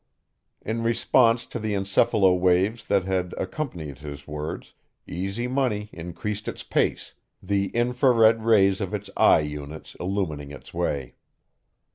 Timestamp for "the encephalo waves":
1.59-2.85